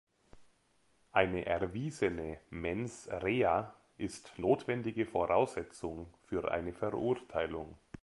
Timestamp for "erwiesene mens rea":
1.45-3.71